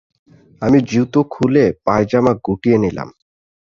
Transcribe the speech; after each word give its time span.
আমি 0.61 0.79
জুতো 0.81 1.19
খুলে 1.33 1.65
পায়জামা 1.85 2.33
গুটিয়ে 2.45 2.77
নিলাম। 2.77 3.09